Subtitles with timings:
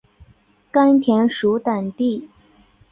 [0.71, 2.27] 根田鼠等地。